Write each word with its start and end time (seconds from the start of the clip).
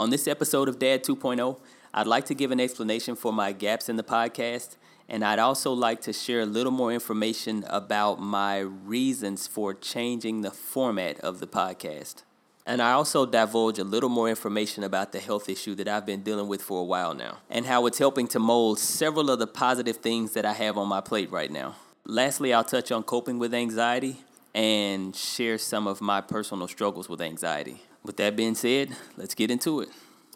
On 0.00 0.08
this 0.08 0.26
episode 0.26 0.70
of 0.70 0.78
Dad 0.78 1.04
2.0, 1.04 1.60
I'd 1.92 2.06
like 2.06 2.24
to 2.24 2.34
give 2.34 2.50
an 2.52 2.58
explanation 2.58 3.14
for 3.14 3.34
my 3.34 3.52
gaps 3.52 3.86
in 3.86 3.96
the 3.96 4.02
podcast, 4.02 4.78
and 5.10 5.22
I'd 5.22 5.38
also 5.38 5.74
like 5.74 6.00
to 6.00 6.14
share 6.14 6.40
a 6.40 6.46
little 6.46 6.72
more 6.72 6.90
information 6.90 7.66
about 7.68 8.18
my 8.18 8.60
reasons 8.60 9.46
for 9.46 9.74
changing 9.74 10.40
the 10.40 10.52
format 10.52 11.20
of 11.20 11.38
the 11.38 11.46
podcast. 11.46 12.22
And 12.64 12.80
I 12.80 12.92
also 12.92 13.26
divulge 13.26 13.78
a 13.78 13.84
little 13.84 14.08
more 14.08 14.30
information 14.30 14.84
about 14.84 15.12
the 15.12 15.20
health 15.20 15.50
issue 15.50 15.74
that 15.74 15.86
I've 15.86 16.06
been 16.06 16.22
dealing 16.22 16.48
with 16.48 16.62
for 16.62 16.80
a 16.80 16.84
while 16.84 17.12
now, 17.12 17.36
and 17.50 17.66
how 17.66 17.84
it's 17.84 17.98
helping 17.98 18.26
to 18.28 18.38
mold 18.38 18.78
several 18.78 19.28
of 19.28 19.38
the 19.38 19.46
positive 19.46 19.98
things 19.98 20.32
that 20.32 20.46
I 20.46 20.54
have 20.54 20.78
on 20.78 20.88
my 20.88 21.02
plate 21.02 21.30
right 21.30 21.50
now. 21.50 21.74
Lastly, 22.06 22.54
I'll 22.54 22.64
touch 22.64 22.90
on 22.90 23.02
coping 23.02 23.38
with 23.38 23.52
anxiety 23.52 24.16
and 24.54 25.14
share 25.14 25.58
some 25.58 25.86
of 25.86 26.00
my 26.00 26.22
personal 26.22 26.68
struggles 26.68 27.10
with 27.10 27.20
anxiety. 27.20 27.82
With 28.02 28.16
that 28.16 28.34
being 28.34 28.54
said, 28.54 28.96
let's 29.16 29.34
get 29.34 29.50
into 29.50 29.80
it. 29.80 29.90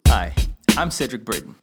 Hi, 0.09 0.35
I'm 0.77 0.91
Cedric 0.91 1.25
Britton, 1.25 1.55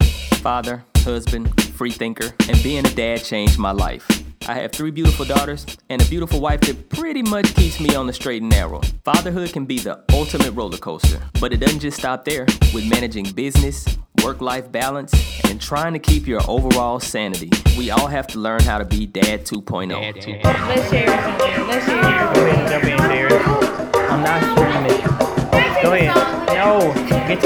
father, 0.41 0.83
husband, 0.97 1.61
free 1.75 1.91
thinker, 1.91 2.33
and 2.49 2.61
being 2.63 2.85
a 2.85 2.89
dad 2.89 3.23
changed 3.23 3.59
my 3.59 3.71
life. 3.71 4.07
I 4.47 4.55
have 4.55 4.71
three 4.71 4.89
beautiful 4.89 5.25
daughters 5.25 5.65
and 5.89 6.01
a 6.01 6.05
beautiful 6.05 6.41
wife 6.41 6.61
that 6.61 6.89
pretty 6.89 7.21
much 7.21 7.53
keeps 7.53 7.79
me 7.79 7.93
on 7.93 8.07
the 8.07 8.13
straight 8.13 8.41
and 8.41 8.49
narrow. 8.49 8.81
Fatherhood 9.05 9.53
can 9.53 9.65
be 9.65 9.77
the 9.77 10.03
ultimate 10.11 10.51
roller 10.53 10.79
coaster, 10.79 11.21
but 11.39 11.53
it 11.53 11.57
doesn't 11.57 11.81
just 11.81 11.99
stop 11.99 12.25
there. 12.25 12.47
With 12.73 12.89
managing 12.89 13.31
business, 13.33 13.85
work 14.23 14.41
life 14.41 14.71
balance, 14.71 15.13
and 15.47 15.61
trying 15.61 15.93
to 15.93 15.99
keep 15.99 16.25
your 16.25 16.41
overall 16.47 16.99
sanity, 16.99 17.51
we 17.77 17.91
all 17.91 18.07
have 18.07 18.25
to 18.27 18.39
learn 18.39 18.63
how 18.63 18.79
to 18.79 18.85
be 18.85 19.05
Dad 19.05 19.45
2.0. 19.45 19.89
Dad 19.89 20.15
2.0. 20.15 20.43
Let's 20.43 20.89
share 20.89 21.03
it, 21.03 21.67
Let's 21.67 21.85
share 21.85 21.99
it. 21.99 22.35
Go 22.35 22.47
ahead, 22.47 22.69
jump 22.71 22.83
in, 22.85 22.97
Derek. 22.97 23.47
I'm 24.09 24.23
not 24.23 24.41
streaming. 24.57 25.30
Go 25.81 25.93
ahead. 25.93 26.13
No. 26.47 26.93
Get 27.27 27.43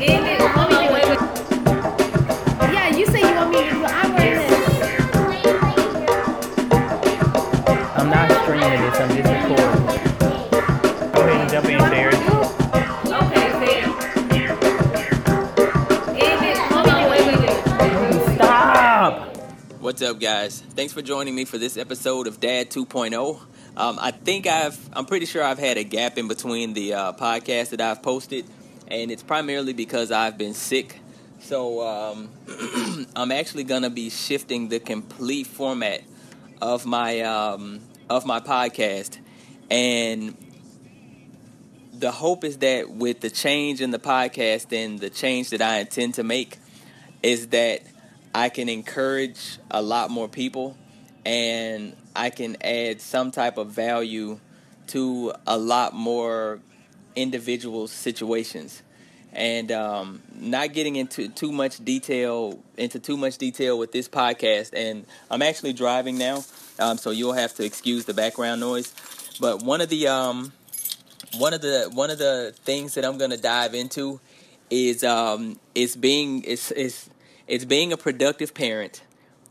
End 0.00 0.26
it. 0.26 0.38
Let 0.40 0.68
me 0.70 0.76
do 0.76 0.94
it. 1.12 1.18
Yeah, 2.72 2.88
you 2.96 3.04
say 3.06 3.20
you 3.20 3.34
want 3.34 3.50
me 3.50 3.56
to 3.64 3.70
do 3.70 3.82
it. 3.82 3.90
I'm 3.90 4.14
wearing 4.14 4.48
this. 4.48 4.68
I'm 7.96 8.08
not 8.08 8.30
streaming 8.42 8.80
this. 8.82 8.96
I'm 9.00 9.08
just 9.16 9.28
recording. 9.28 9.72
Go 11.12 11.20
ahead 11.22 11.40
and 11.40 11.50
jump 11.50 11.66
in, 11.66 11.78
Derek. 11.90 12.20
Okay, 13.04 13.46
say 13.58 13.74
it. 13.80 13.86
End 16.22 16.42
it. 16.46 16.58
Let 16.70 17.22
me 17.26 17.34
do 17.34 17.48
it. 17.50 18.36
Stop. 18.36 19.12
What's 19.80 20.02
up, 20.02 20.20
guys? 20.20 20.62
Thanks 20.76 20.92
for 20.92 21.02
joining 21.02 21.34
me 21.34 21.44
for 21.44 21.58
this 21.58 21.76
episode 21.76 22.26
of 22.28 22.38
Dad 22.38 22.70
2.0. 22.70 23.40
Um, 23.74 23.98
I 24.00 24.10
think 24.10 24.46
I've, 24.46 24.78
I'm 24.92 25.06
pretty 25.06 25.24
sure 25.24 25.42
I've 25.42 25.58
had 25.58 25.78
a 25.78 25.84
gap 25.84 26.18
in 26.18 26.28
between 26.28 26.74
the 26.74 26.92
uh, 26.92 27.12
podcasts 27.14 27.70
that 27.70 27.80
I've 27.80 28.02
posted, 28.02 28.44
and 28.88 29.10
it's 29.10 29.22
primarily 29.22 29.72
because 29.72 30.10
I've 30.10 30.36
been 30.36 30.52
sick. 30.52 30.98
So 31.40 31.80
um, 31.86 32.28
I'm 33.16 33.32
actually 33.32 33.64
gonna 33.64 33.88
be 33.88 34.10
shifting 34.10 34.68
the 34.68 34.78
complete 34.78 35.46
format 35.46 36.02
of 36.60 36.84
my 36.84 37.20
um, 37.22 37.80
of 38.10 38.26
my 38.26 38.40
podcast, 38.40 39.18
and 39.70 40.36
the 41.94 42.10
hope 42.10 42.44
is 42.44 42.58
that 42.58 42.90
with 42.90 43.20
the 43.20 43.30
change 43.30 43.80
in 43.80 43.90
the 43.90 43.98
podcast 43.98 44.70
and 44.72 45.00
the 45.00 45.08
change 45.08 45.48
that 45.50 45.62
I 45.62 45.78
intend 45.78 46.14
to 46.14 46.24
make, 46.24 46.58
is 47.22 47.48
that 47.48 47.80
I 48.34 48.50
can 48.50 48.68
encourage 48.68 49.58
a 49.70 49.80
lot 49.80 50.10
more 50.10 50.28
people 50.28 50.76
and 51.24 51.96
I 52.14 52.30
can 52.30 52.56
add 52.62 53.00
some 53.00 53.30
type 53.30 53.58
of 53.58 53.68
value 53.68 54.38
to 54.88 55.32
a 55.46 55.56
lot 55.56 55.94
more 55.94 56.60
individual 57.16 57.88
situations. 57.88 58.82
And 59.34 59.72
um, 59.72 60.22
not 60.34 60.74
getting 60.74 60.96
into 60.96 61.28
too 61.28 61.52
much 61.52 61.82
detail 61.82 62.62
into 62.76 62.98
too 62.98 63.16
much 63.16 63.38
detail 63.38 63.78
with 63.78 63.90
this 63.90 64.06
podcast. 64.06 64.74
And 64.74 65.06
I'm 65.30 65.40
actually 65.40 65.72
driving 65.72 66.18
now, 66.18 66.44
um, 66.78 66.98
so 66.98 67.10
you'll 67.10 67.32
have 67.32 67.54
to 67.54 67.64
excuse 67.64 68.04
the 68.04 68.12
background 68.12 68.60
noise. 68.60 68.92
But 69.40 69.62
one 69.62 69.80
of 69.80 69.88
the 69.88 70.08
um, 70.08 70.52
one 71.38 71.54
of 71.54 71.62
the 71.62 71.90
one 71.94 72.10
of 72.10 72.18
the 72.18 72.54
things 72.64 72.94
that 72.94 73.06
I'm 73.06 73.16
gonna 73.16 73.38
dive 73.38 73.74
into 73.74 74.20
is 74.68 75.04
um 75.04 75.58
is 75.74 75.96
being 75.96 76.44
is 76.44 76.70
is 76.72 77.08
it's 77.46 77.64
being 77.64 77.92
a 77.92 77.96
productive 77.96 78.54
parent 78.54 79.02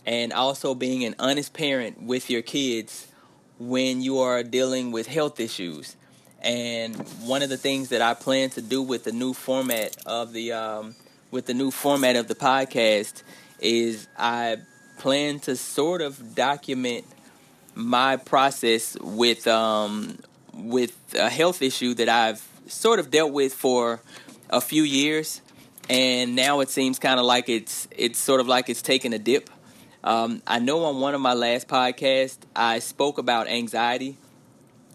and 0.05 0.33
also 0.33 0.73
being 0.75 1.03
an 1.03 1.15
honest 1.19 1.53
parent 1.53 2.01
with 2.01 2.29
your 2.29 2.41
kids 2.41 3.07
when 3.59 4.01
you 4.01 4.19
are 4.19 4.43
dealing 4.43 4.91
with 4.91 5.07
health 5.07 5.39
issues. 5.39 5.95
And 6.41 6.95
one 7.23 7.43
of 7.43 7.49
the 7.49 7.57
things 7.57 7.89
that 7.89 8.01
I 8.01 8.15
plan 8.15 8.49
to 8.51 8.61
do 8.61 8.81
with 8.81 9.03
the 9.03 9.11
new 9.11 9.33
format 9.33 9.95
of 10.05 10.33
the 10.33 10.53
um, 10.53 10.95
with 11.29 11.45
the 11.45 11.53
new 11.53 11.69
format 11.69 12.15
of 12.15 12.27
the 12.27 12.35
podcast 12.35 13.21
is 13.59 14.07
I 14.17 14.57
plan 14.97 15.39
to 15.41 15.55
sort 15.55 16.01
of 16.01 16.35
document 16.35 17.05
my 17.75 18.17
process 18.17 18.97
with 18.99 19.47
um, 19.47 20.17
with 20.53 20.97
a 21.17 21.29
health 21.29 21.61
issue 21.61 21.93
that 21.95 22.09
I've 22.09 22.45
sort 22.67 22.99
of 22.99 23.11
dealt 23.11 23.31
with 23.31 23.53
for 23.53 24.01
a 24.49 24.61
few 24.61 24.83
years, 24.83 25.41
and 25.89 26.35
now 26.35 26.59
it 26.59 26.69
seems 26.69 26.99
kind 26.99 27.19
of 27.19 27.25
like 27.25 27.49
it's 27.49 27.87
it's 27.91 28.19
sort 28.19 28.41
of 28.41 28.47
like 28.47 28.69
it's 28.69 28.81
taking 28.81 29.13
a 29.13 29.19
dip. 29.19 29.49
Um, 30.03 30.41
I 30.47 30.59
know 30.59 30.83
on 30.85 30.99
one 30.99 31.13
of 31.13 31.21
my 31.21 31.33
last 31.33 31.67
podcasts 31.67 32.39
I 32.55 32.79
spoke 32.79 33.17
about 33.17 33.47
anxiety, 33.47 34.17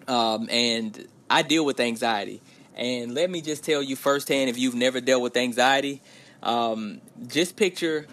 um, 0.09 0.49
and 0.51 1.07
I 1.31 1.43
deal 1.43 1.65
with 1.65 1.79
anxiety. 1.79 2.41
And 2.75 3.15
let 3.15 3.31
me 3.31 3.41
just 3.41 3.65
tell 3.65 3.83
you 3.83 3.97
firsthand, 3.97 4.51
if 4.51 4.59
you've 4.59 4.75
never 4.75 5.01
dealt 5.01 5.23
with 5.23 5.37
anxiety, 5.37 6.03
um, 6.43 7.01
just 7.27 7.57
picture, 7.57 8.07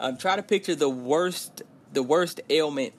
um, 0.00 0.16
try 0.16 0.36
to 0.36 0.42
picture 0.42 0.74
the 0.74 0.88
worst, 0.88 1.62
the 1.92 2.02
worst 2.02 2.40
ailment 2.48 2.94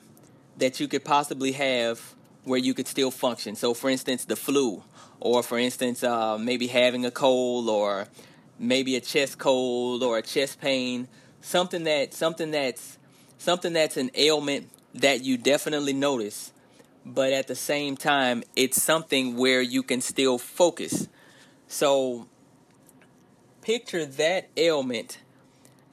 that 0.58 0.80
you 0.80 0.88
could 0.88 1.04
possibly 1.04 1.54
have 1.54 2.16
where 2.44 2.60
you 2.60 2.74
could 2.74 2.88
still 2.88 3.12
function. 3.12 3.56
So, 3.56 3.74
for 3.74 3.90
instance, 3.90 4.26
the 4.26 4.36
flu, 4.36 4.84
or 5.20 5.44
for 5.44 5.58
instance, 5.58 6.04
uh, 6.04 6.38
maybe 6.38 6.68
having 6.68 7.06
a 7.06 7.12
cold, 7.12 7.68
or 7.68 8.08
maybe 8.60 8.96
a 8.96 9.02
chest 9.02 9.40
cold, 9.40 10.04
or 10.04 10.20
a 10.20 10.22
chest 10.22 10.62
pain. 10.62 11.08
Something 11.42 11.84
that 11.86 12.14
something 12.14 12.52
that's 12.52 12.99
something 13.40 13.74
that's 13.74 13.98
an 13.98 14.12
ailment 14.14 14.70
that 14.94 15.24
you 15.24 15.38
definitely 15.38 15.94
notice, 15.94 16.52
but 17.04 17.34
at 17.34 17.48
the 17.48 17.56
same 17.56 17.98
time, 17.98 18.44
it's 18.56 18.82
something 18.82 19.36
where 19.36 19.62
you 19.62 19.82
can 19.82 20.02
still 20.02 20.38
focus. 20.38 21.08
So, 21.68 22.28
picture 23.62 24.06
that 24.06 24.50
ailment. 24.56 25.20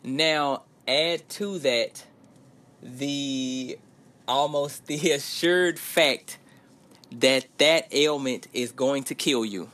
Now, 0.02 0.62
add 0.86 1.28
to 1.30 1.58
that 1.60 2.04
the 2.82 3.78
almost 4.28 4.86
the 4.86 5.10
assured 5.12 5.78
fact 5.78 6.38
that 7.12 7.46
that 7.58 7.86
ailment 7.92 8.48
is 8.52 8.72
going 8.72 9.04
to 9.04 9.14
kill 9.14 9.44
you. 9.44 9.70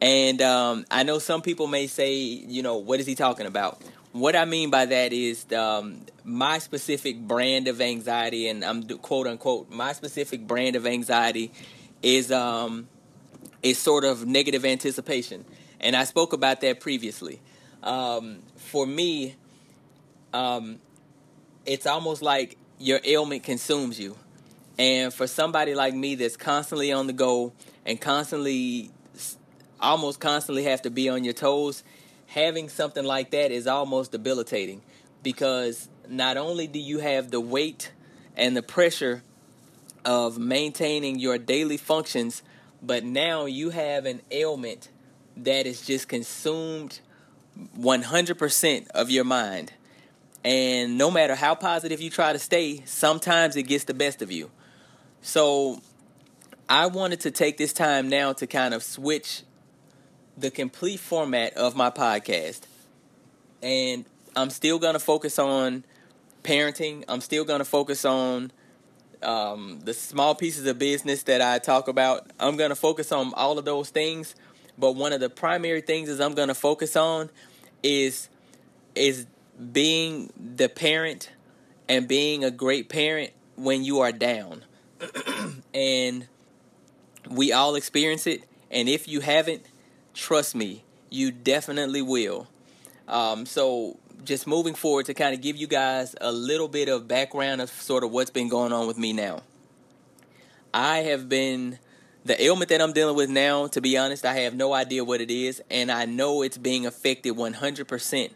And 0.00 0.42
um, 0.42 0.84
I 0.90 1.04
know 1.04 1.18
some 1.18 1.40
people 1.40 1.66
may 1.66 1.86
say, 1.86 2.14
you 2.14 2.62
know, 2.62 2.76
what 2.76 3.00
is 3.00 3.06
he 3.06 3.14
talking 3.14 3.46
about? 3.46 3.80
What 4.14 4.36
I 4.36 4.44
mean 4.44 4.70
by 4.70 4.86
that 4.86 5.12
is 5.12 5.44
um, 5.52 6.06
my 6.22 6.58
specific 6.58 7.18
brand 7.18 7.66
of 7.66 7.80
anxiety, 7.80 8.46
and 8.46 8.64
I'm 8.64 8.86
quote 8.98 9.26
unquote, 9.26 9.70
my 9.70 9.92
specific 9.92 10.46
brand 10.46 10.76
of 10.76 10.86
anxiety 10.86 11.50
is 12.00 12.30
um, 12.30 12.86
is 13.60 13.76
sort 13.76 14.04
of 14.04 14.24
negative 14.24 14.64
anticipation, 14.64 15.44
and 15.80 15.96
I 15.96 16.04
spoke 16.04 16.32
about 16.32 16.60
that 16.60 16.78
previously. 16.78 17.40
Um, 17.82 18.44
for 18.54 18.86
me, 18.86 19.34
um, 20.32 20.78
it's 21.66 21.84
almost 21.84 22.22
like 22.22 22.56
your 22.78 23.00
ailment 23.02 23.42
consumes 23.42 23.98
you. 23.98 24.16
And 24.78 25.12
for 25.12 25.26
somebody 25.26 25.74
like 25.74 25.92
me 25.92 26.14
that's 26.14 26.36
constantly 26.36 26.92
on 26.92 27.08
the 27.08 27.12
go 27.12 27.52
and 27.84 28.00
constantly, 28.00 28.92
almost 29.80 30.20
constantly 30.20 30.62
have 30.62 30.82
to 30.82 30.90
be 30.90 31.08
on 31.08 31.24
your 31.24 31.34
toes, 31.34 31.82
having 32.34 32.68
something 32.68 33.04
like 33.04 33.30
that 33.30 33.52
is 33.52 33.68
almost 33.68 34.10
debilitating 34.10 34.82
because 35.22 35.88
not 36.08 36.36
only 36.36 36.66
do 36.66 36.80
you 36.80 36.98
have 36.98 37.30
the 37.30 37.40
weight 37.40 37.92
and 38.36 38.56
the 38.56 38.62
pressure 38.62 39.22
of 40.04 40.36
maintaining 40.36 41.20
your 41.20 41.38
daily 41.38 41.76
functions, 41.76 42.42
but 42.82 43.04
now 43.04 43.46
you 43.46 43.70
have 43.70 44.04
an 44.04 44.20
ailment 44.32 44.88
that 45.36 45.64
is 45.64 45.86
just 45.86 46.08
consumed 46.08 46.98
100% 47.78 48.88
of 48.90 49.10
your 49.10 49.24
mind. 49.24 49.72
And 50.44 50.98
no 50.98 51.12
matter 51.12 51.36
how 51.36 51.54
positive 51.54 52.00
you 52.00 52.10
try 52.10 52.32
to 52.32 52.38
stay, 52.40 52.82
sometimes 52.84 53.54
it 53.54 53.62
gets 53.62 53.84
the 53.84 53.94
best 53.94 54.22
of 54.22 54.32
you. 54.32 54.50
So 55.22 55.80
I 56.68 56.86
wanted 56.86 57.20
to 57.20 57.30
take 57.30 57.58
this 57.58 57.72
time 57.72 58.08
now 58.08 58.32
to 58.34 58.46
kind 58.48 58.74
of 58.74 58.82
switch 58.82 59.44
the 60.36 60.50
complete 60.50 61.00
format 61.00 61.54
of 61.54 61.76
my 61.76 61.90
podcast. 61.90 62.62
And 63.62 64.04
I'm 64.36 64.50
still 64.50 64.78
going 64.78 64.94
to 64.94 65.00
focus 65.00 65.38
on 65.38 65.84
parenting. 66.42 67.04
I'm 67.08 67.20
still 67.20 67.44
going 67.44 67.60
to 67.60 67.64
focus 67.64 68.04
on 68.04 68.52
um, 69.22 69.80
the 69.84 69.94
small 69.94 70.34
pieces 70.34 70.66
of 70.66 70.78
business 70.78 71.22
that 71.24 71.40
I 71.40 71.58
talk 71.58 71.88
about. 71.88 72.30
I'm 72.38 72.56
going 72.56 72.70
to 72.70 72.76
focus 72.76 73.10
on 73.12 73.32
all 73.34 73.58
of 73.58 73.64
those 73.64 73.90
things. 73.90 74.34
but 74.76 74.92
one 74.92 75.12
of 75.12 75.20
the 75.20 75.30
primary 75.30 75.80
things 75.80 76.08
is 76.08 76.20
I'm 76.20 76.34
going 76.34 76.48
to 76.48 76.54
focus 76.54 76.96
on 76.96 77.30
is 77.82 78.28
is 78.94 79.26
being 79.72 80.32
the 80.36 80.68
parent 80.68 81.30
and 81.88 82.08
being 82.08 82.44
a 82.44 82.50
great 82.50 82.88
parent 82.88 83.30
when 83.56 83.84
you 83.84 84.00
are 84.00 84.12
down. 84.12 84.64
and 85.74 86.26
we 87.30 87.52
all 87.52 87.74
experience 87.74 88.26
it. 88.26 88.44
And 88.70 88.88
if 88.88 89.06
you 89.06 89.20
haven't, 89.20 89.64
trust 90.14 90.54
me, 90.54 90.84
you 91.10 91.30
definitely 91.30 92.02
will. 92.02 92.48
Um, 93.06 93.44
so, 93.44 93.98
just 94.24 94.46
moving 94.46 94.74
forward 94.74 95.06
to 95.06 95.14
kind 95.14 95.34
of 95.34 95.42
give 95.42 95.56
you 95.56 95.66
guys 95.66 96.14
a 96.20 96.32
little 96.32 96.68
bit 96.68 96.88
of 96.88 97.06
background 97.06 97.60
of 97.60 97.68
sort 97.68 98.04
of 98.04 98.10
what's 98.10 98.30
been 98.30 98.48
going 98.48 98.72
on 98.72 98.86
with 98.86 98.96
me 98.96 99.12
now. 99.12 99.42
I 100.72 100.98
have 100.98 101.28
been 101.28 101.78
the 102.24 102.42
ailment 102.42 102.70
that 102.70 102.80
I'm 102.80 102.94
dealing 102.94 103.16
with 103.16 103.28
now, 103.28 103.66
to 103.68 103.80
be 103.82 103.98
honest, 103.98 104.24
I 104.24 104.34
have 104.36 104.54
no 104.54 104.72
idea 104.72 105.04
what 105.04 105.20
it 105.20 105.30
is, 105.30 105.62
and 105.70 105.90
I 105.92 106.06
know 106.06 106.40
it's 106.42 106.56
being 106.56 106.86
affected 106.86 107.34
100% 107.34 108.30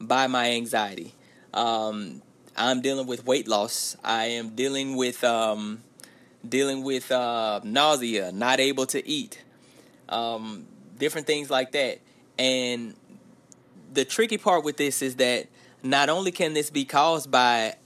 by 0.00 0.26
my 0.26 0.52
anxiety. 0.52 1.14
Um, 1.52 2.22
I'm 2.56 2.80
dealing 2.80 3.06
with 3.06 3.26
weight 3.26 3.46
loss. 3.46 3.96
I 4.02 4.26
am 4.26 4.54
dealing 4.54 4.96
with 4.96 5.22
um, 5.22 5.82
dealing 6.48 6.82
with 6.82 7.12
uh, 7.12 7.60
nausea, 7.62 8.32
not 8.32 8.58
able 8.60 8.86
to 8.86 9.06
eat, 9.06 9.42
um, 10.08 10.66
different 10.98 11.26
things 11.26 11.50
like 11.50 11.72
that. 11.72 11.98
And 12.38 12.94
the 13.92 14.04
tricky 14.04 14.38
part 14.38 14.64
with 14.64 14.76
this 14.76 15.02
is 15.02 15.16
that 15.16 15.46
not 15.82 16.08
only 16.08 16.32
can 16.32 16.54
this 16.54 16.70
be 16.70 16.84
caused 16.84 17.30
by 17.30 17.76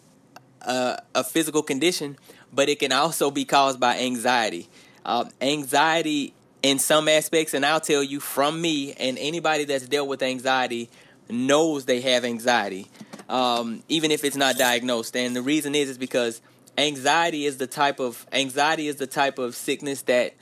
a, 0.62 0.98
a 1.14 1.24
physical 1.24 1.62
condition, 1.62 2.16
but 2.52 2.68
it 2.68 2.78
can 2.78 2.92
also 2.92 3.30
be 3.30 3.44
caused 3.44 3.78
by 3.78 3.98
anxiety. 3.98 4.68
Um, 5.04 5.30
anxiety, 5.40 6.34
in 6.62 6.78
some 6.78 7.08
aspects, 7.08 7.54
and 7.54 7.64
I'll 7.64 7.80
tell 7.80 8.02
you 8.02 8.20
from 8.20 8.60
me 8.60 8.92
and 8.92 9.18
anybody 9.18 9.64
that's 9.64 9.86
dealt 9.86 10.08
with 10.08 10.22
anxiety 10.22 10.90
knows 11.28 11.84
they 11.84 12.00
have 12.00 12.24
anxiety, 12.24 12.88
um, 13.28 13.82
even 13.88 14.10
if 14.10 14.24
it's 14.24 14.36
not 14.36 14.56
diagnosed. 14.56 15.16
And 15.16 15.34
the 15.34 15.42
reason 15.42 15.74
is 15.74 15.88
is 15.88 15.98
because 15.98 16.42
anxiety 16.76 17.46
is 17.46 17.56
the 17.58 17.66
type 17.66 18.00
of 18.00 18.26
anxiety 18.32 18.88
is 18.88 18.96
the 18.96 19.06
type 19.06 19.38
of 19.38 19.54
sickness 19.54 20.02
that 20.02 20.34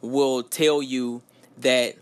will 0.00 0.42
tell 0.42 0.82
you 0.82 1.22
that 1.58 1.96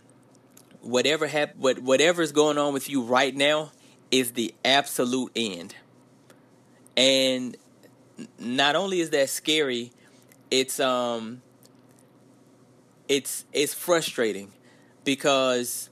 whatever 0.85 1.27
hap- 1.27 1.57
what 1.57 1.79
whatever 1.81 2.23
is 2.23 2.33
going 2.33 2.59
on 2.59 2.73
with 2.73 2.89
you 2.89 3.03
right 3.03 3.35
now 3.35 3.73
is 4.11 4.33
the 4.33 4.55
absolute 4.65 5.33
end. 5.35 5.75
And 6.97 7.57
not 8.39 8.77
only 8.77 9.01
is 9.01 9.11
that 9.11 9.29
scary, 9.31 9.93
it's 10.51 10.79
um 10.79 11.43
it's 13.09 13.45
it's 13.53 13.75
frustrating 13.75 14.53
because 15.05 15.91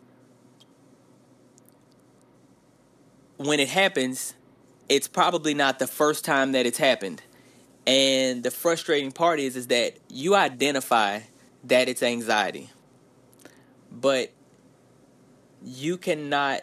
when 3.38 3.58
it 3.60 3.68
happens, 3.68 4.34
it's 4.88 5.08
probably 5.08 5.54
not 5.54 5.78
the 5.78 5.86
first 5.86 6.24
time 6.24 6.52
that 6.52 6.66
it's 6.66 6.78
happened. 6.78 7.22
And 7.86 8.44
the 8.44 8.50
frustrating 8.50 9.10
part 9.10 9.40
is 9.40 9.56
is 9.56 9.66
that 9.68 9.96
you 10.08 10.36
identify 10.36 11.20
that 11.64 11.88
it's 11.88 12.02
anxiety. 12.02 12.70
But 13.90 14.32
you 15.64 15.96
cannot 15.96 16.62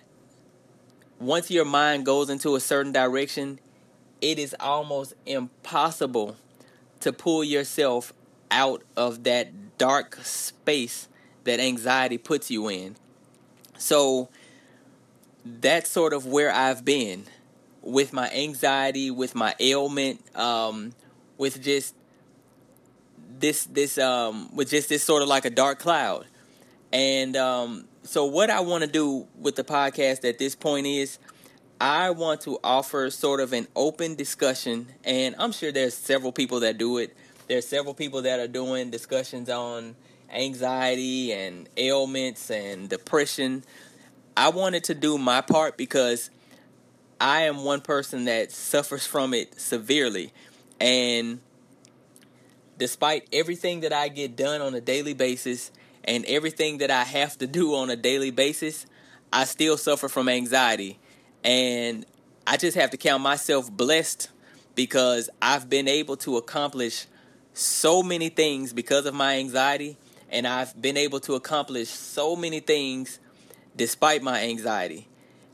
once 1.19 1.51
your 1.51 1.65
mind 1.65 2.05
goes 2.05 2.29
into 2.29 2.55
a 2.55 2.59
certain 2.59 2.91
direction, 2.91 3.59
it 4.21 4.39
is 4.39 4.55
almost 4.59 5.13
impossible 5.25 6.37
to 7.01 7.11
pull 7.11 7.43
yourself 7.43 8.13
out 8.51 8.83
of 8.95 9.23
that 9.23 9.77
dark 9.77 10.15
space 10.23 11.07
that 11.43 11.59
anxiety 11.59 12.17
puts 12.17 12.49
you 12.49 12.69
in. 12.69 12.95
So 13.77 14.29
that's 15.45 15.89
sort 15.89 16.13
of 16.13 16.25
where 16.25 16.51
I've 16.51 16.83
been 16.83 17.25
with 17.81 18.13
my 18.13 18.29
anxiety, 18.31 19.11
with 19.11 19.35
my 19.35 19.55
ailment, 19.59 20.21
um, 20.37 20.93
with 21.37 21.61
just 21.61 21.95
this 23.39 23.65
this 23.65 23.97
um 23.97 24.53
with 24.53 24.69
just 24.69 24.89
this 24.89 25.03
sort 25.03 25.21
of 25.21 25.29
like 25.29 25.45
a 25.45 25.49
dark 25.49 25.79
cloud. 25.79 26.25
And 26.91 27.37
um 27.37 27.88
so 28.03 28.25
what 28.25 28.49
I 28.49 28.61
want 28.61 28.83
to 28.83 28.89
do 28.89 29.27
with 29.37 29.55
the 29.55 29.63
podcast 29.63 30.27
at 30.27 30.39
this 30.39 30.55
point 30.55 30.87
is 30.87 31.19
I 31.81 32.09
want 32.11 32.41
to 32.41 32.59
offer 32.63 33.09
sort 33.09 33.39
of 33.39 33.53
an 33.53 33.67
open 33.75 34.15
discussion 34.15 34.87
and 35.03 35.35
I'm 35.37 35.51
sure 35.51 35.71
there's 35.71 35.93
several 35.93 36.31
people 36.31 36.61
that 36.61 36.77
do 36.77 36.97
it. 36.97 37.15
There's 37.47 37.67
several 37.67 37.93
people 37.93 38.21
that 38.23 38.39
are 38.39 38.47
doing 38.47 38.89
discussions 38.89 39.49
on 39.49 39.95
anxiety 40.31 41.33
and 41.33 41.67
ailments 41.77 42.49
and 42.51 42.89
depression. 42.89 43.63
I 44.35 44.49
wanted 44.49 44.85
to 44.85 44.95
do 44.95 45.17
my 45.17 45.41
part 45.41 45.77
because 45.77 46.29
I 47.19 47.43
am 47.43 47.63
one 47.63 47.81
person 47.81 48.25
that 48.25 48.51
suffers 48.51 49.05
from 49.05 49.33
it 49.33 49.59
severely. 49.59 50.31
And 50.79 51.41
despite 52.77 53.27
everything 53.33 53.81
that 53.81 53.91
I 53.91 54.07
get 54.07 54.35
done 54.35 54.61
on 54.61 54.73
a 54.73 54.81
daily 54.81 55.13
basis 55.13 55.71
and 56.03 56.25
everything 56.25 56.79
that 56.79 56.91
I 56.91 57.03
have 57.03 57.37
to 57.39 57.47
do 57.47 57.75
on 57.75 57.89
a 57.89 57.95
daily 57.95 58.31
basis, 58.31 58.85
I 59.31 59.45
still 59.45 59.77
suffer 59.77 60.09
from 60.09 60.29
anxiety. 60.29 60.99
And 61.43 62.05
I 62.47 62.57
just 62.57 62.77
have 62.77 62.89
to 62.91 62.97
count 62.97 63.21
myself 63.21 63.71
blessed 63.71 64.29
because 64.75 65.29
I've 65.41 65.69
been 65.69 65.87
able 65.87 66.17
to 66.17 66.37
accomplish 66.37 67.05
so 67.53 68.01
many 68.01 68.29
things 68.29 68.73
because 68.73 69.05
of 69.05 69.13
my 69.13 69.37
anxiety. 69.37 69.97
And 70.31 70.47
I've 70.47 70.79
been 70.79 70.97
able 70.97 71.19
to 71.21 71.35
accomplish 71.35 71.89
so 71.89 72.35
many 72.35 72.59
things 72.59 73.19
despite 73.75 74.21
my 74.21 74.43
anxiety. 74.43 75.07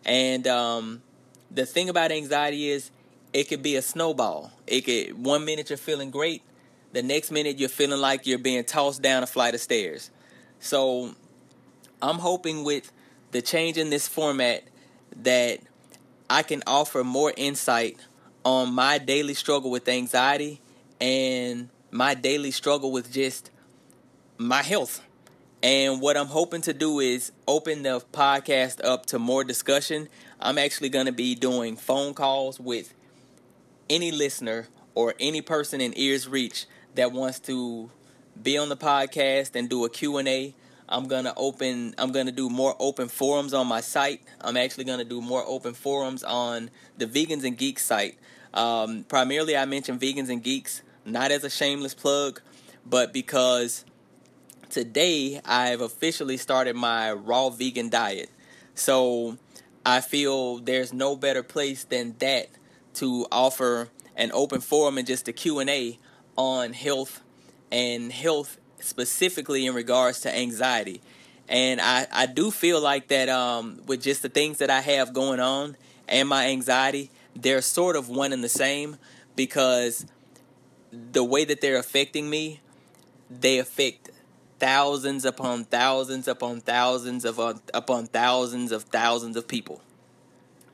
And 0.05 0.47
um, 0.47 1.01
the 1.49 1.65
thing 1.65 1.89
about 1.89 2.11
anxiety 2.11 2.69
is 2.69 2.91
it 3.33 3.49
could 3.49 3.63
be 3.63 3.75
a 3.75 3.81
snowball. 3.81 4.51
It 4.67 4.81
could 4.81 5.23
one 5.23 5.45
minute 5.45 5.69
you're 5.69 5.77
feeling 5.77 6.11
great, 6.11 6.41
the 6.93 7.03
next 7.03 7.31
minute 7.31 7.59
you're 7.59 7.69
feeling 7.69 7.99
like 7.99 8.25
you're 8.25 8.37
being 8.37 8.63
tossed 8.63 9.01
down 9.01 9.23
a 9.23 9.27
flight 9.27 9.53
of 9.53 9.61
stairs. 9.61 10.11
So 10.65 11.13
I'm 12.01 12.17
hoping 12.17 12.63
with 12.63 12.91
the 13.29 13.43
change 13.43 13.77
in 13.77 13.91
this 13.91 14.07
format 14.07 14.63
that 15.15 15.59
I 16.27 16.41
can 16.41 16.63
offer 16.65 17.03
more 17.03 17.31
insight 17.37 17.99
on 18.43 18.73
my 18.73 18.97
daily 18.97 19.35
struggle 19.35 19.69
with 19.69 19.87
anxiety 19.87 20.61
and 20.99 21.69
my 21.91 22.15
daily 22.15 22.49
struggle 22.49 22.91
with 22.91 23.11
just 23.11 23.51
my 24.39 24.63
health. 24.63 25.03
And 25.61 26.01
what 26.01 26.17
I'm 26.17 26.25
hoping 26.25 26.61
to 26.61 26.73
do 26.73 26.99
is 26.99 27.31
open 27.47 27.83
the 27.83 28.03
podcast 28.11 28.83
up 28.83 29.05
to 29.07 29.19
more 29.19 29.43
discussion. 29.43 30.09
I'm 30.39 30.57
actually 30.57 30.89
going 30.89 31.05
to 31.05 31.11
be 31.11 31.35
doing 31.35 31.77
phone 31.77 32.15
calls 32.15 32.59
with 32.59 32.91
any 33.87 34.11
listener 34.11 34.67
or 34.95 35.13
any 35.19 35.41
person 35.41 35.79
in 35.79 35.93
ears 35.95 36.27
reach 36.27 36.65
that 36.95 37.11
wants 37.11 37.39
to 37.41 37.91
be 38.41 38.57
on 38.57 38.69
the 38.69 38.77
podcast 38.77 39.55
and 39.55 39.69
do 39.69 39.85
a 39.85 39.89
Q&A. 39.89 40.53
I'm 40.87 41.07
going 41.07 41.23
to 41.23 41.33
open 41.35 41.95
I'm 41.97 42.11
going 42.11 42.27
to 42.27 42.31
do 42.31 42.49
more 42.49 42.75
open 42.79 43.07
forums 43.07 43.53
on 43.53 43.67
my 43.67 43.81
site. 43.81 44.21
I'm 44.41 44.55
actually 44.55 44.83
going 44.83 44.99
to 44.99 45.05
do 45.05 45.19
more 45.21 45.43
open 45.47 45.73
forums 45.73 46.23
on 46.23 46.69
the 46.97 47.07
Vegans 47.07 47.43
and 47.43 47.57
Geeks 47.57 47.83
site. 47.83 48.17
Um, 48.53 49.03
primarily 49.07 49.57
I 49.57 49.65
mention 49.65 49.99
Vegans 49.99 50.29
and 50.29 50.43
Geeks 50.43 50.83
not 51.03 51.31
as 51.31 51.43
a 51.43 51.49
shameless 51.49 51.93
plug, 51.93 52.41
but 52.85 53.13
because 53.13 53.83
today 54.69 55.41
I've 55.43 55.81
officially 55.81 56.37
started 56.37 56.75
my 56.75 57.11
raw 57.11 57.49
vegan 57.49 57.89
diet. 57.89 58.29
So 58.75 59.37
I 59.85 60.01
feel 60.01 60.59
there's 60.59 60.93
no 60.93 61.15
better 61.15 61.43
place 61.43 61.83
than 61.83 62.15
that 62.19 62.49
to 62.95 63.25
offer 63.31 63.89
an 64.15 64.31
open 64.33 64.61
forum 64.61 64.97
and 64.97 65.05
just 65.05 65.27
a 65.27 65.33
Q&A 65.33 65.99
on 66.37 66.73
health 66.73 67.21
and 67.71 68.11
health 68.11 68.57
specifically 68.79 69.65
in 69.65 69.73
regards 69.73 70.21
to 70.21 70.35
anxiety. 70.35 71.01
And 71.47 71.79
I, 71.79 72.07
I 72.11 72.25
do 72.25 72.51
feel 72.51 72.81
like 72.81 73.09
that 73.09 73.29
um, 73.29 73.81
with 73.85 74.01
just 74.01 74.21
the 74.21 74.29
things 74.29 74.57
that 74.59 74.69
I 74.69 74.81
have 74.81 75.13
going 75.13 75.39
on 75.39 75.77
and 76.07 76.27
my 76.27 76.47
anxiety, 76.47 77.11
they're 77.35 77.61
sort 77.61 77.95
of 77.95 78.09
one 78.09 78.33
and 78.33 78.43
the 78.43 78.49
same 78.49 78.97
because 79.35 80.05
the 80.91 81.23
way 81.23 81.45
that 81.45 81.61
they're 81.61 81.77
affecting 81.77 82.29
me, 82.29 82.61
they 83.29 83.59
affect 83.59 84.09
thousands 84.59 85.25
upon 85.25 85.65
thousands 85.65 86.27
upon 86.27 86.61
thousands 86.61 87.25
of 87.25 87.39
uh, 87.39 87.55
upon 87.73 88.07
thousands 88.07 88.71
of 88.71 88.83
thousands 88.83 89.35
of 89.35 89.47
people. 89.47 89.81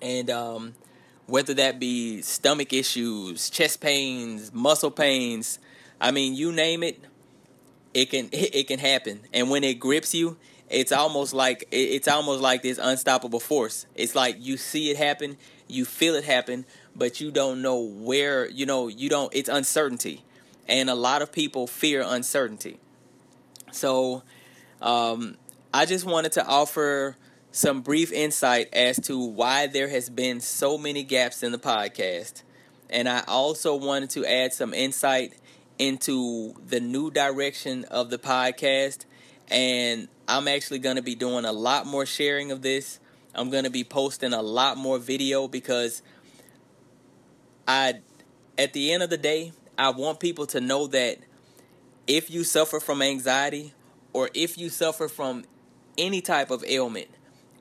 And 0.02 0.30
um, 0.30 0.74
whether 1.26 1.54
that 1.56 1.80
be 1.80 2.22
stomach 2.22 2.74
issues, 2.74 3.50
chest 3.50 3.82
pains, 3.82 4.54
muscle 4.54 4.92
pains, 4.92 5.60
I 6.02 6.10
mean, 6.12 6.34
you 6.34 6.52
name 6.52 6.82
it, 6.84 7.00
it 7.94 8.10
can 8.10 8.30
it 8.34 8.68
can 8.68 8.80
happen. 8.80 9.22
And 9.32 9.50
when 9.50 9.64
it 9.64 9.76
grips 9.76 10.14
you, 10.14 10.36
it's 10.70 10.92
almost 10.92 11.34
like 11.34 11.68
it's 11.72 12.08
almost 12.08 12.42
like 12.42 12.64
this 12.64 12.80
unstoppable 12.82 13.40
force. 13.40 13.86
It's 13.96 14.16
like 14.16 14.38
you 14.40 14.58
see 14.58 14.90
it 14.90 14.98
happen, 14.98 15.38
you 15.68 15.86
feel 15.86 16.16
it 16.16 16.24
happen, 16.24 16.66
but 16.96 17.22
you 17.22 17.32
don't 17.32 17.62
know 17.62 17.80
where, 17.80 18.50
you 18.50 18.66
know, 18.66 18.88
you 18.88 19.08
don't 19.08 19.34
it's 19.34 19.48
uncertainty. 19.48 20.24
And 20.68 20.90
a 20.90 20.96
lot 20.96 21.22
of 21.22 21.32
people 21.32 21.68
fear 21.68 22.04
uncertainty. 22.06 22.80
So, 23.72 24.24
um, 24.82 25.38
I 25.74 25.86
just 25.86 26.06
wanted 26.06 26.34
to 26.34 26.46
offer 26.46 27.18
some 27.52 27.82
brief 27.82 28.12
insight 28.12 28.70
as 28.74 28.98
to 29.02 29.20
why 29.20 29.68
there 29.68 29.90
has 29.90 30.10
been 30.10 30.40
so 30.40 30.78
many 30.78 31.04
gaps 31.04 31.44
in 31.44 31.52
the 31.52 31.58
podcast. 31.58 32.44
And 32.90 33.08
I 33.10 33.24
also 33.28 33.76
wanted 33.76 34.10
to 34.12 34.26
add 34.26 34.54
some 34.54 34.74
insight 34.74 35.34
into 35.82 36.54
the 36.68 36.80
new 36.80 37.10
direction 37.10 37.86
of 37.86 38.12
the 38.12 38.20
podcast. 38.20 39.06
And 39.48 40.08
I'm 40.28 40.48
actually 40.48 40.78
going 40.78 40.98
to 40.98 41.02
be 41.02 41.16
doing 41.16 41.44
a 41.44 41.52
lot 41.52 41.88
more 41.88 42.06
sharing 42.06 42.52
of 42.52 42.62
this. 42.62 43.00
I'm 43.34 43.50
going 43.50 43.64
to 43.64 43.72
be 43.72 43.84
posting 43.84 44.32
a 44.32 44.44
lot 44.44 44.78
more 44.78 45.00
video 45.00 45.48
because 45.48 46.04
I 47.68 47.96
at 48.60 48.74
the 48.74 48.94
end 48.94 49.02
of 49.02 49.10
the 49.10 49.18
day, 49.18 49.54
I 49.76 49.90
want 49.90 50.20
people 50.20 50.46
to 50.48 50.62
know 50.62 50.86
that 50.88 51.18
if 52.06 52.30
you 52.30 52.44
suffer 52.44 52.80
from 52.80 53.02
anxiety 53.02 53.74
or 54.14 54.30
if 54.36 54.60
you 54.60 54.70
suffer 54.70 55.08
from 55.08 55.46
any 55.98 56.22
type 56.22 56.52
of 56.52 56.64
ailment 56.64 57.08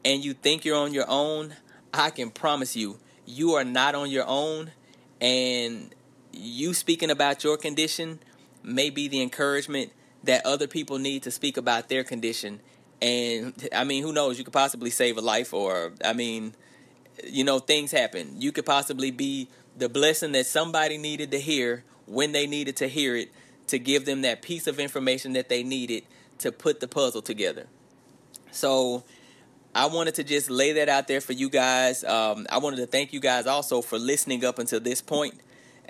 and 0.05 0.23
you 0.23 0.35
think 0.35 0.67
you're 0.67 0.77
on 0.77 0.93
your 0.93 1.09
own, 1.09 1.55
I 1.95 2.11
can 2.11 2.31
promise 2.31 2.77
you, 2.77 2.99
you 3.25 3.53
are 3.55 3.65
not 3.65 3.95
on 3.95 4.11
your 4.11 4.27
own. 4.27 4.73
And 5.23 5.95
you 6.33 6.75
speaking 6.75 7.11
about 7.11 7.45
your 7.45 7.57
condition 7.57 8.21
may 8.63 8.91
be 8.91 9.09
the 9.09 9.23
encouragement 9.23 9.93
that 10.25 10.45
other 10.45 10.67
people 10.67 10.99
need 10.99 11.23
to 11.23 11.31
speak 11.31 11.57
about 11.57 11.89
their 11.89 12.05
condition. 12.05 12.61
And 13.01 13.69
I 13.73 13.85
mean, 13.85 14.03
who 14.03 14.13
knows? 14.13 14.39
You 14.39 14.45
could 14.45 14.53
possibly 14.53 14.91
save 14.91 15.17
a 15.17 15.23
life, 15.23 15.55
or 15.55 15.93
I 16.05 16.13
mean, 16.13 16.55
you 17.25 17.45
know, 17.45 17.59
things 17.59 17.91
happen. 17.91 18.41
You 18.41 18.53
could 18.53 18.67
possibly 18.67 19.11
be 19.11 19.49
the 19.77 19.89
blessing 19.89 20.33
that 20.33 20.47
somebody 20.47 20.99
needed 20.99 21.31
to 21.31 21.41
hear 21.41 21.85
when 22.07 22.33
they 22.33 22.47
needed 22.47 22.77
to 22.77 22.89
hear 22.89 23.17
it 23.17 23.31
to 23.69 23.79
give 23.79 24.05
them 24.05 24.23
that 24.23 24.43
piece 24.43 24.67
of 24.67 24.79
information 24.79 25.33
that 25.33 25.49
they 25.49 25.63
needed 25.63 26.05
to 26.39 26.53
put 26.53 26.81
the 26.81 26.89
puzzle 26.89 27.23
together. 27.23 27.67
So 28.51 29.05
I 29.75 29.87
wanted 29.87 30.17
to 30.17 30.25
just 30.25 30.51
lay 30.51 30.73
that 30.73 30.89
out 30.89 31.07
there 31.07 31.21
for 31.21 31.33
you 31.33 31.49
guys. 31.49 32.03
Um, 32.05 32.47
I 32.51 32.59
wanted 32.59 32.79
to 32.79 32.87
thank 32.87 33.13
you 33.13 33.21
guys 33.21 33.47
also 33.47 33.81
for 33.81 33.99
listening 33.99 34.45
up 34.45 34.59
until 34.59 34.81
this 34.81 35.01
point 35.01 35.35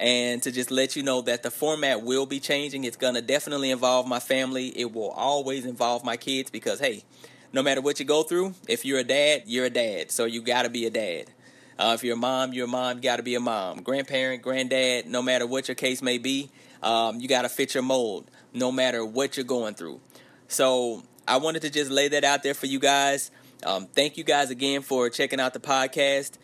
and 0.01 0.43
to 0.43 0.51
just 0.51 0.71
let 0.71 0.97
you 0.97 1.03
know 1.03 1.21
that 1.21 1.43
the 1.43 1.51
format 1.51 2.03
will 2.03 2.25
be 2.25 2.41
changing. 2.41 2.85
It's 2.85 2.97
going 2.97 3.15
to 3.15 3.23
definitely 3.23 3.71
involve 3.71 4.09
my 4.09 4.19
family. 4.19 4.69
It 4.69 4.95
will 4.95 5.11
always 5.11 5.67
involve 5.67 6.05
my 6.05 6.17
kids 6.17 6.51
because, 6.51 6.81
hey, 6.81 7.05
no 7.53 7.63
matter 7.63 7.83
what 7.83 8.01
you 8.01 8.07
go 8.07 8.23
through, 8.23 8.55
if 8.67 8.87
you're 8.87 9.01
a 9.01 9.05
dad, 9.05 9.43
you're 9.45 9.67
a 9.67 9.71
dad. 9.71 10.11
So 10.11 10.25
you 10.25 10.41
got 10.41 10.63
to 10.63 10.71
be 10.71 10.87
a 10.87 10.91
dad. 10.91 11.27
Uh, 11.79 11.93
if 11.95 12.03
you're 12.03 12.15
a 12.15 12.19
mom, 12.19 12.55
you're 12.55 12.65
a 12.65 12.69
mom. 12.69 12.97
You 12.97 13.03
got 13.03 13.17
to 13.17 13.23
be 13.23 13.35
a 13.35 13.41
mom. 13.41 13.83
Grandparent, 13.83 14.41
granddad, 14.41 15.07
no 15.07 15.21
matter 15.21 15.47
what 15.47 15.69
your 15.69 15.75
case 15.75 16.01
may 16.01 16.17
be, 16.17 16.51
um, 16.83 17.21
you 17.21 17.29
got 17.29 17.43
to 17.43 17.51
fit 17.51 17.75
your 17.75 17.83
mold 17.83 18.31
no 18.55 18.73
matter 18.73 19.05
what 19.05 19.37
you're 19.37 19.45
going 19.45 19.75
through. 19.75 20.01
So 20.49 21.03
I 21.29 21.37
wanted 21.37 21.61
to 21.63 21.71
just 21.71 21.91
lay 21.91 22.09
that 22.09 22.25
out 22.25 22.43
there 22.43 22.55
for 22.55 22.67
you 22.67 22.79
guys. 22.79 23.31
Um, 23.65 23.87
thank 23.87 24.17
you 24.17 24.25
guys 24.25 24.51
again 24.51 24.81
for 24.81 25.11
checking 25.11 25.41
out 25.41 25.53
the 25.53 25.61
podcast. 25.61 26.39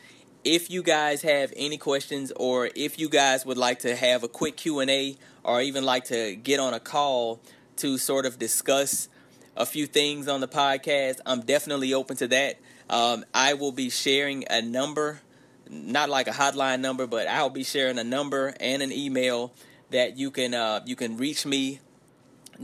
If 0.46 0.70
you 0.70 0.84
guys 0.84 1.22
have 1.22 1.52
any 1.56 1.76
questions 1.76 2.32
or 2.36 2.70
if 2.76 3.00
you 3.00 3.08
guys 3.08 3.44
would 3.44 3.58
like 3.58 3.80
to 3.80 3.96
have 3.96 4.22
a 4.22 4.28
quick 4.28 4.56
Q&A 4.56 5.16
or 5.42 5.60
even 5.60 5.82
like 5.82 6.04
to 6.04 6.36
get 6.36 6.60
on 6.60 6.72
a 6.72 6.78
call 6.78 7.40
to 7.78 7.98
sort 7.98 8.26
of 8.26 8.38
discuss 8.38 9.08
a 9.56 9.66
few 9.66 9.86
things 9.86 10.28
on 10.28 10.40
the 10.40 10.46
podcast, 10.46 11.18
I'm 11.26 11.40
definitely 11.40 11.92
open 11.92 12.16
to 12.18 12.28
that. 12.28 12.60
Um, 12.88 13.24
I 13.34 13.54
will 13.54 13.72
be 13.72 13.90
sharing 13.90 14.44
a 14.48 14.62
number 14.62 15.20
not 15.68 16.08
like 16.08 16.28
a 16.28 16.32
hotline 16.32 16.78
number, 16.78 17.08
but 17.08 17.26
I'll 17.26 17.50
be 17.50 17.64
sharing 17.64 17.98
a 17.98 18.04
number 18.04 18.54
and 18.60 18.82
an 18.82 18.92
email 18.92 19.52
that 19.90 20.16
you 20.16 20.30
can 20.30 20.54
uh, 20.54 20.80
you 20.86 20.94
can 20.94 21.16
reach 21.16 21.44
me 21.44 21.80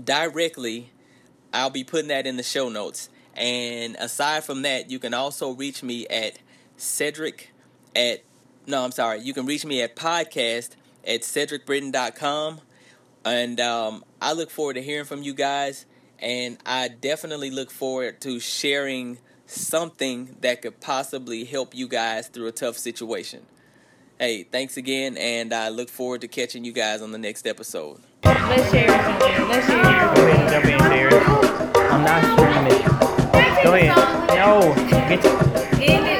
directly. 0.02 0.92
I'll 1.52 1.70
be 1.70 1.82
putting 1.82 2.08
that 2.08 2.28
in 2.28 2.36
the 2.36 2.44
show 2.44 2.68
notes. 2.68 3.08
And 3.34 3.96
aside 3.96 4.44
from 4.44 4.62
that, 4.62 4.88
you 4.88 5.00
can 5.00 5.14
also 5.14 5.50
reach 5.50 5.82
me 5.82 6.06
at 6.06 6.38
Cedric 6.76 7.51
at 7.94 8.22
no, 8.66 8.84
I'm 8.84 8.92
sorry. 8.92 9.20
You 9.20 9.34
can 9.34 9.46
reach 9.46 9.64
me 9.64 9.82
at 9.82 9.96
podcast 9.96 10.70
at 11.06 11.22
cedricbritton.com. 11.22 12.60
And 13.24 13.60
um, 13.60 14.04
I 14.20 14.32
look 14.32 14.50
forward 14.50 14.74
to 14.74 14.82
hearing 14.82 15.04
from 15.04 15.22
you 15.22 15.34
guys. 15.34 15.86
And 16.18 16.58
I 16.64 16.88
definitely 16.88 17.50
look 17.50 17.70
forward 17.70 18.20
to 18.20 18.38
sharing 18.38 19.18
something 19.46 20.36
that 20.40 20.62
could 20.62 20.80
possibly 20.80 21.44
help 21.44 21.74
you 21.74 21.88
guys 21.88 22.28
through 22.28 22.46
a 22.46 22.52
tough 22.52 22.78
situation. 22.78 23.42
Hey, 24.18 24.44
thanks 24.44 24.76
again, 24.76 25.16
and 25.16 25.52
I 25.52 25.70
look 25.70 25.88
forward 25.88 26.20
to 26.20 26.28
catching 26.28 26.64
you 26.64 26.72
guys 26.72 27.02
on 27.02 27.10
the 27.10 27.18
next 27.18 27.44
episode. 27.44 28.00
Let's 28.24 28.70
share 28.70 28.88
something. 28.88 29.48
Let's 29.48 29.66
share. 29.66 29.82
Go 30.14 30.28
ahead, 30.28 30.52
jump 30.52 30.64
in, 30.66 30.78
Derek. 30.78 31.28
I'm 31.90 32.04
not 32.04 32.22
streaming 32.38 32.72
it. 32.72 33.64
Go 33.64 33.74
ahead. 33.74 34.28
No, 34.28 34.74
get 35.80 36.11